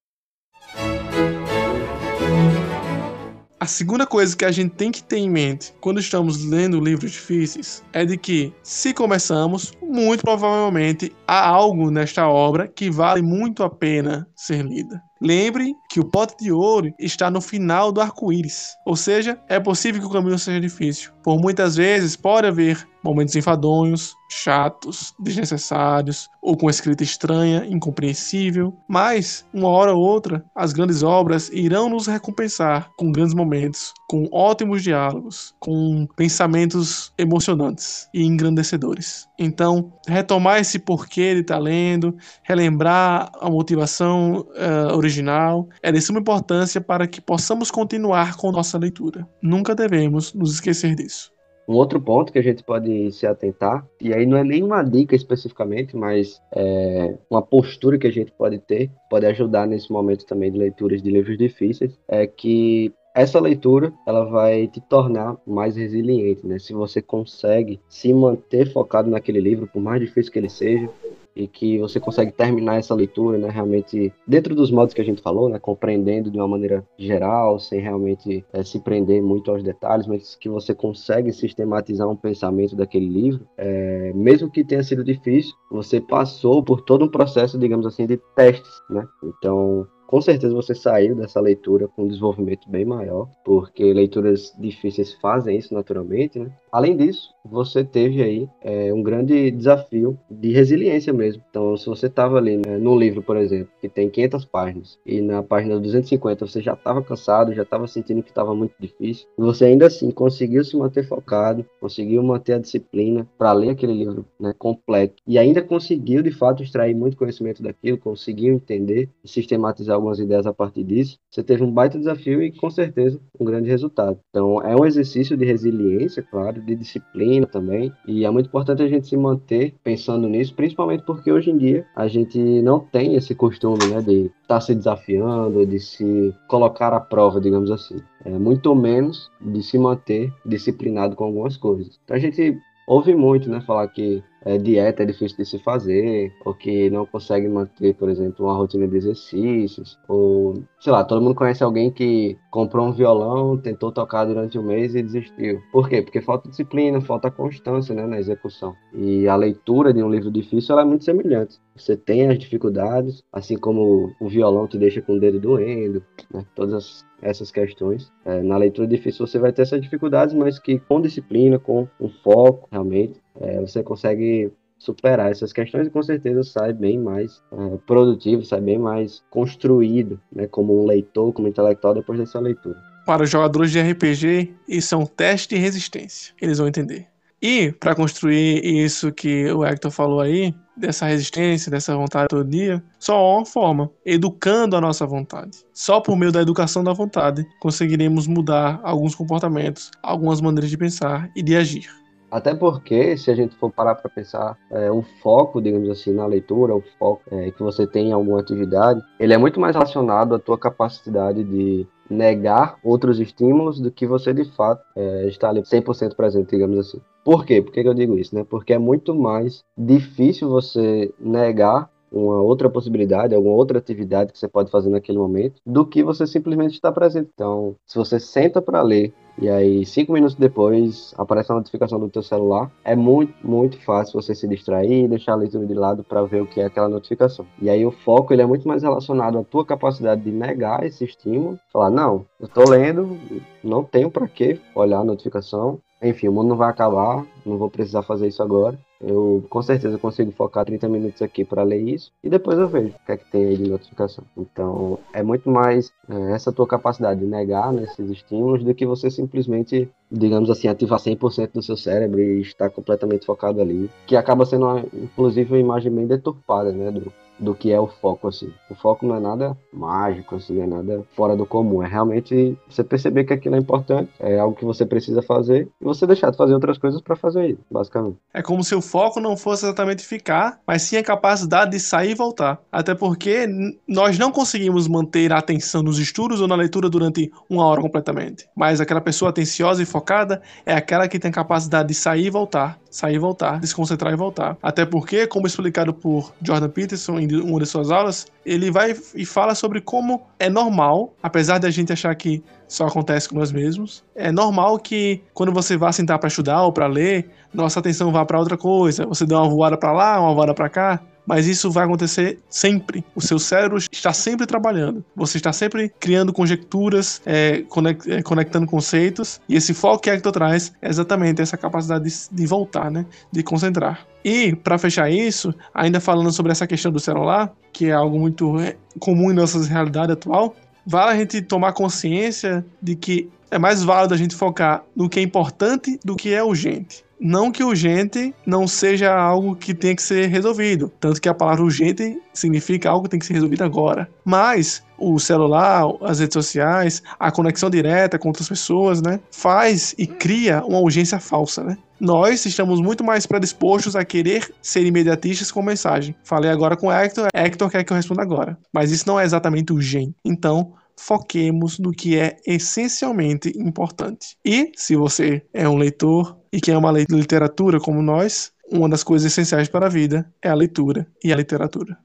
[3.63, 7.13] A segunda coisa que a gente tem que ter em mente quando estamos lendo livros
[7.13, 13.63] difíceis é de que, se começamos, muito provavelmente há algo nesta obra que vale muito
[13.63, 15.01] a pena ser lida.
[15.21, 20.01] Lembre que o pote de ouro está no final do arco-íris, ou seja, é possível
[20.01, 21.11] que o caminho seja difícil.
[21.23, 29.45] Por muitas vezes pode haver momentos enfadonhos, chatos, desnecessários, ou com escrita estranha, incompreensível, mas
[29.53, 34.81] uma hora ou outra as grandes obras irão nos recompensar com grandes momentos, com ótimos
[34.81, 39.27] diálogos, com pensamentos emocionantes e engrandecedores.
[39.37, 46.19] Então, retomar esse porquê de estar lendo, relembrar a motivação uh, original, é de suma
[46.19, 49.27] importância para que possamos continuar com nossa leitura.
[49.41, 51.31] Nunca devemos nos esquecer disso.
[51.67, 55.15] Um outro ponto que a gente pode se atentar, e aí não é nenhuma dica
[55.15, 60.51] especificamente, mas é uma postura que a gente pode ter, pode ajudar nesse momento também
[60.51, 66.45] de leituras de livros difíceis, é que essa leitura ela vai te tornar mais resiliente,
[66.45, 66.57] né?
[66.59, 70.89] Se você consegue se manter focado naquele livro, por mais difícil que ele seja,
[71.35, 75.21] e que você consegue terminar essa leitura, né, realmente dentro dos modos que a gente
[75.21, 80.07] falou, né, compreendendo de uma maneira geral, sem realmente é, se prender muito aos detalhes,
[80.07, 85.53] mas que você consegue sistematizar um pensamento daquele livro, é, mesmo que tenha sido difícil,
[85.71, 89.05] você passou por todo um processo, digamos assim, de testes, né?
[89.23, 95.11] Então com certeza você saiu dessa leitura com um desenvolvimento bem maior, porque leituras difíceis
[95.13, 96.55] fazem isso naturalmente, né?
[96.71, 101.43] Além disso, você teve aí é, um grande desafio de resiliência mesmo.
[101.49, 105.21] Então, se você estava ali né, num livro, por exemplo, que tem 500 páginas, e
[105.21, 109.41] na página 250 você já estava cansado, já estava sentindo que estava muito difícil, e
[109.41, 114.25] você ainda assim conseguiu se manter focado, conseguiu manter a disciplina para ler aquele livro
[114.39, 119.95] né, completo, e ainda conseguiu de fato extrair muito conhecimento daquilo, conseguiu entender e sistematizar
[119.95, 123.69] algumas ideias a partir disso, você teve um baita desafio e com certeza um grande
[123.69, 124.19] resultado.
[124.29, 128.87] Então é um exercício de resiliência, claro, de disciplina também, e é muito importante a
[128.87, 133.33] gente se manter pensando nisso, principalmente porque hoje em dia a gente não tem esse
[133.33, 137.97] costume, né, de estar tá se desafiando, de se colocar à prova, digamos assim.
[138.25, 141.99] É muito menos de se manter disciplinado com algumas coisas.
[142.03, 146.33] Então a gente ouve muito, né, falar que é, dieta é difícil de se fazer,
[146.45, 151.21] ou que não consegue manter, por exemplo, uma rotina de exercícios, ou sei lá, todo
[151.21, 155.61] mundo conhece alguém que comprou um violão, tentou tocar durante um mês e desistiu.
[155.71, 156.01] Por quê?
[156.01, 158.75] Porque falta disciplina, falta constância né, na execução.
[158.93, 161.59] E a leitura de um livro difícil é muito semelhante.
[161.75, 166.45] Você tem as dificuldades, assim como o violão te deixa com o dedo doendo, né,
[166.53, 168.11] todas essas questões.
[168.25, 172.09] É, na leitura difícil você vai ter essas dificuldades, mas que com disciplina, com um
[172.09, 177.77] foco, realmente, é, você consegue superar essas questões e com certeza sai bem mais é,
[177.87, 182.77] produtivo, sai bem mais construído, né, como um leitor, como intelectual depois dessa leitura.
[183.05, 186.33] Para os jogadores de RPG, isso é um teste de resistência.
[186.41, 187.07] Eles vão entender.
[187.41, 192.83] E para construir isso que o Hector falou aí, dessa resistência, dessa vontade todo dia,
[192.99, 195.59] só há uma forma: educando a nossa vontade.
[195.73, 201.29] Só por meio da educação da vontade conseguiremos mudar alguns comportamentos, algumas maneiras de pensar
[201.35, 202.02] e de agir.
[202.33, 206.25] Até porque, se a gente for parar para pensar, é, o foco, digamos assim, na
[206.25, 210.33] leitura, o foco é, que você tem em alguma atividade, ele é muito mais relacionado
[210.33, 215.61] à tua capacidade de negar outros estímulos do que você de fato é, está ali
[215.61, 216.99] 100% presente, digamos assim.
[217.23, 217.61] Por quê?
[217.61, 218.33] Por que eu digo isso?
[218.33, 218.43] Né?
[218.49, 224.47] Porque é muito mais difícil você negar uma outra possibilidade, alguma outra atividade que você
[224.47, 227.29] pode fazer naquele momento, do que você simplesmente estar presente.
[227.33, 232.07] Então, se você senta para ler e aí cinco minutos depois aparece a notificação do
[232.07, 236.03] teu celular, é muito, muito fácil você se distrair e deixar a leitura de lado
[236.03, 237.45] para ver o que é aquela notificação.
[237.59, 241.03] E aí o foco ele é muito mais relacionado à tua capacidade de negar esse
[241.03, 243.17] estímulo, falar não, eu estou lendo,
[243.63, 247.69] não tenho para que olhar a notificação, enfim, o mundo não vai acabar, não vou
[247.69, 248.77] precisar fazer isso agora.
[249.05, 252.89] Eu com certeza consigo focar 30 minutos aqui para ler isso e depois eu vejo
[252.89, 254.23] o que é que tem aí de notificação.
[254.37, 259.09] Então é muito mais é, essa tua capacidade de negar nesses estímulos do que você
[259.09, 264.45] simplesmente digamos assim, ativar 100% do seu cérebro e estar completamente focado ali, que acaba
[264.45, 268.51] sendo, uma, inclusive, uma imagem bem deturpada, né, do, do que é o foco, assim.
[268.69, 271.83] O foco não é nada mágico, assim, não é nada fora do comum.
[271.83, 275.83] É realmente você perceber que aquilo é importante, é algo que você precisa fazer e
[275.83, 278.17] você deixar de fazer outras coisas para fazer isso, basicamente.
[278.33, 282.11] É como se o foco não fosse exatamente ficar, mas sim a capacidade de sair
[282.11, 282.59] e voltar.
[282.71, 283.47] Até porque
[283.87, 288.47] nós não conseguimos manter a atenção nos estudos ou na leitura durante uma hora completamente.
[288.55, 292.82] Mas aquela pessoa atenciosa e focada é aquela que tem capacidade de sair e voltar
[292.93, 294.55] sair e voltar, desconcentrar e voltar.
[294.61, 299.25] Até porque, como explicado por Jordan Peterson em uma de suas aulas, ele vai e
[299.25, 304.03] fala sobre como é normal, apesar da gente achar que só acontece com nós mesmos,
[304.15, 308.23] é normal que quando você vá sentar para estudar ou para ler, nossa atenção vá
[308.25, 309.07] para outra coisa.
[309.07, 313.03] Você dá uma voada para lá, uma voada para cá, mas isso vai acontecer sempre.
[313.15, 315.03] O seu cérebro está sempre trabalhando.
[315.15, 317.63] Você está sempre criando conjecturas, é,
[318.07, 319.39] é conectando conceitos.
[319.47, 323.05] E esse foco que a Hector traz é exatamente essa capacidade de, de voltar, né?
[323.31, 324.05] De concentrar.
[324.23, 328.59] E, para fechar isso, ainda falando sobre essa questão do celular, que é algo muito
[328.59, 330.55] é, comum em nossa realidade atual,
[330.85, 335.19] vale a gente tomar consciência de que é mais válido a gente focar no que
[335.19, 337.03] é importante do que é urgente.
[337.25, 340.91] Não que urgente não seja algo que tem que ser resolvido.
[340.99, 344.09] Tanto que a palavra urgente significa algo que tem que ser resolvido agora.
[344.25, 349.21] Mas o celular, as redes sociais, a conexão direta com outras pessoas, né?
[349.31, 351.77] Faz e cria uma urgência falsa, né?
[351.97, 356.13] Nós estamos muito mais predispostos a querer ser imediatistas com mensagem.
[356.25, 358.57] Falei agora com o Hector, Hector quer que eu responda agora.
[358.73, 360.13] Mas isso não é exatamente urgente.
[360.25, 364.37] Então, foquemos no que é essencialmente importante.
[364.45, 369.31] E, se você é um leitor e quer uma literatura como nós, uma das coisas
[369.31, 371.97] essenciais para a vida é a leitura e a literatura.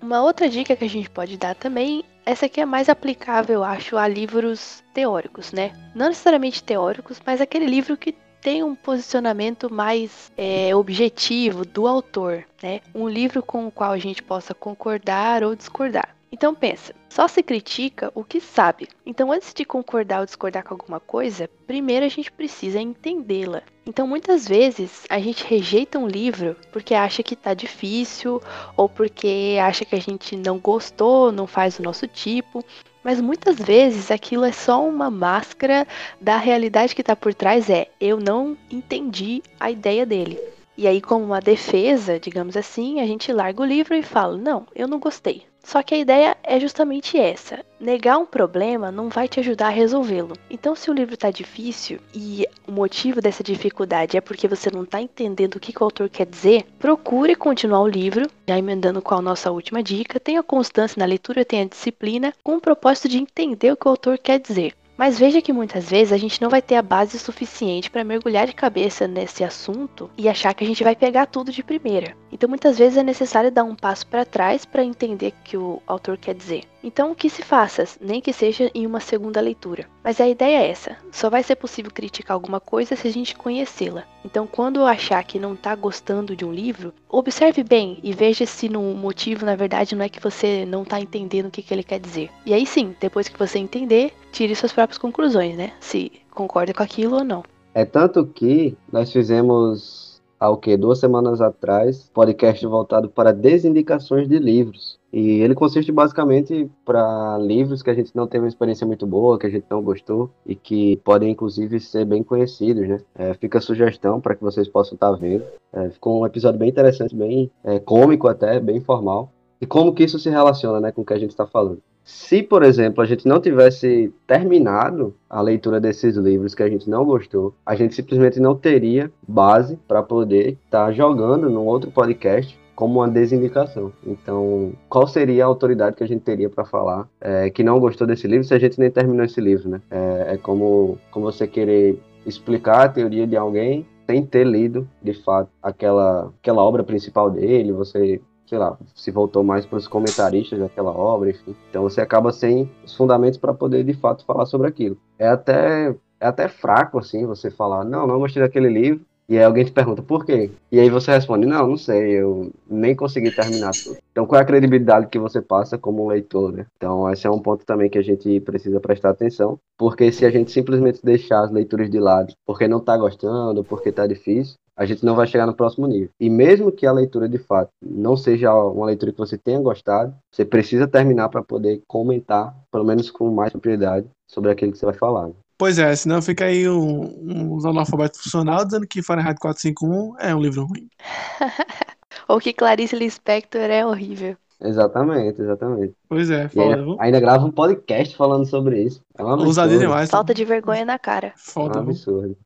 [0.00, 3.96] Uma outra dica que a gente pode dar também, essa aqui é mais aplicável, acho,
[3.96, 5.72] a livros teóricos, né?
[5.94, 12.44] Não necessariamente teóricos, mas aquele livro que tem um posicionamento mais é, objetivo do autor,
[12.60, 12.80] né?
[12.92, 16.14] Um livro com o qual a gente possa concordar ou discordar.
[16.30, 18.88] Então pensa, só se critica o que sabe.
[19.06, 23.62] Então antes de concordar ou discordar com alguma coisa, primeiro a gente precisa entendê-la.
[23.86, 28.42] Então muitas vezes a gente rejeita um livro porque acha que tá difícil
[28.76, 32.64] ou porque acha que a gente não gostou, não faz o nosso tipo.
[33.02, 35.86] Mas muitas vezes aquilo é só uma máscara
[36.20, 40.38] da realidade que está por trás é eu não entendi a ideia dele.
[40.76, 44.66] E aí, como uma defesa, digamos assim, a gente larga o livro e fala: não,
[44.74, 45.44] eu não gostei.
[45.62, 49.70] Só que a ideia é justamente essa: negar um problema não vai te ajudar a
[49.70, 50.34] resolvê-lo.
[50.50, 54.82] Então, se o livro está difícil e o motivo dessa dificuldade é porque você não
[54.82, 59.00] está entendendo o que, que o autor quer dizer, procure continuar o livro, já emendando
[59.00, 60.18] com a nossa última dica.
[60.18, 64.18] Tenha constância na leitura, tenha disciplina, com o propósito de entender o que o autor
[64.18, 64.74] quer dizer.
[64.96, 68.46] Mas veja que muitas vezes a gente não vai ter a base suficiente para mergulhar
[68.46, 72.16] de cabeça nesse assunto e achar que a gente vai pegar tudo de primeira.
[72.30, 75.82] Então muitas vezes é necessário dar um passo para trás para entender o que o
[75.86, 76.64] autor quer dizer.
[76.84, 79.88] Então, que se faça, nem que seja em uma segunda leitura.
[80.02, 83.36] Mas a ideia é essa: só vai ser possível criticar alguma coisa se a gente
[83.36, 84.04] conhecê-la.
[84.24, 88.68] Então, quando achar que não está gostando de um livro, observe bem e veja se
[88.68, 91.84] no motivo, na verdade, não é que você não está entendendo o que, que ele
[91.84, 92.30] quer dizer.
[92.44, 95.72] E aí sim, depois que você entender, tire suas próprias conclusões, né?
[95.80, 97.44] Se concorda com aquilo ou não.
[97.74, 104.38] É tanto que nós fizemos há o duas semanas atrás podcast voltado para desindicações de
[104.38, 109.06] livros e ele consiste basicamente para livros que a gente não teve uma experiência muito
[109.06, 112.98] boa, que a gente não gostou e que podem inclusive ser bem conhecidos, né?
[113.14, 115.44] É, fica a sugestão para que vocês possam estar tá vendo.
[115.70, 119.30] É, ficou um episódio bem interessante, bem é, cômico até, bem formal.
[119.60, 121.80] E como que isso se relaciona, né, com o que a gente está falando?
[122.02, 126.90] Se, por exemplo, a gente não tivesse terminado a leitura desses livros que a gente
[126.90, 131.90] não gostou, a gente simplesmente não teria base para poder estar tá jogando num outro
[131.92, 133.92] podcast como uma desindicação.
[134.04, 138.08] Então, qual seria a autoridade que a gente teria para falar é, que não gostou
[138.08, 139.80] desse livro se a gente nem terminou esse livro, né?
[139.88, 145.14] É, é como, como você querer explicar a teoria de alguém sem ter lido, de
[145.14, 150.58] fato, aquela, aquela obra principal dele, você sei lá, se voltou mais para os comentaristas
[150.58, 151.54] daquela obra, enfim.
[151.70, 154.98] Então você acaba sem os fundamentos para poder de fato falar sobre aquilo.
[155.20, 159.44] É até é até fraco assim você falar, não, não gostei daquele livro, e aí
[159.44, 160.50] alguém te pergunta por quê?
[160.70, 163.96] E aí você responde, não, não sei, eu nem consegui terminar tudo.
[164.10, 166.66] Então qual é a credibilidade que você passa como leitor, né?
[166.76, 170.30] Então esse é um ponto também que a gente precisa prestar atenção, porque se a
[170.30, 174.84] gente simplesmente deixar as leituras de lado, porque não tá gostando, porque tá difícil, a
[174.84, 176.10] gente não vai chegar no próximo nível.
[176.20, 180.14] E mesmo que a leitura de fato não seja uma leitura que você tenha gostado,
[180.30, 184.84] você precisa terminar para poder comentar, pelo menos com mais propriedade, sobre aquilo que você
[184.84, 185.30] vai falar.
[185.62, 185.66] Né?
[185.66, 190.40] Pois é, senão fica aí um, um analfabeto funcional dizendo que Fahrenheit 451 é um
[190.40, 190.88] livro ruim.
[192.28, 194.36] Ou que Clarice Lispector é horrível.
[194.60, 195.94] Exatamente, exatamente.
[196.08, 199.02] Pois é, foda, ainda, ainda grava um podcast falando sobre isso.
[199.18, 199.28] É um.
[199.28, 200.08] Ousadia demais.
[200.08, 200.18] tá?
[200.18, 201.34] Falta de vergonha na cara.
[201.56, 202.36] É um absurdo.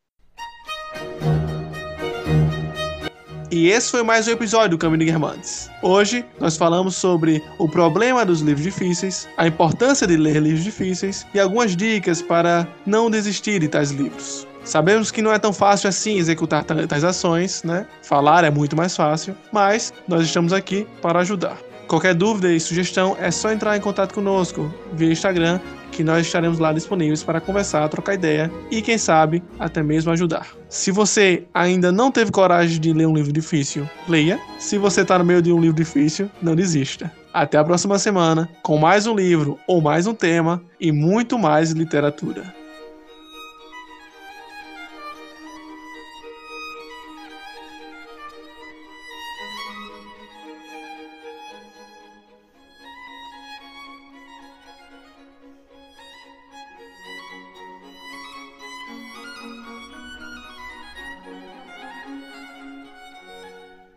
[3.56, 5.70] E esse foi mais um episódio do Caminho Guermantes.
[5.84, 11.24] Hoje nós falamos sobre o problema dos livros difíceis, a importância de ler livros difíceis
[11.36, 14.48] e algumas dicas para não desistir de tais livros.
[14.64, 17.86] Sabemos que não é tão fácil assim executar ta- tais ações, né?
[18.02, 21.60] Falar é muito mais fácil, mas nós estamos aqui para ajudar.
[21.94, 25.60] Qualquer dúvida e sugestão é só entrar em contato conosco via Instagram,
[25.92, 30.48] que nós estaremos lá disponíveis para conversar, trocar ideia e, quem sabe, até mesmo ajudar.
[30.68, 34.40] Se você ainda não teve coragem de ler um livro difícil, leia.
[34.58, 37.12] Se você está no meio de um livro difícil, não desista.
[37.32, 41.74] Até a próxima semana com mais um livro ou mais um tema e muito mais
[41.74, 42.63] literatura.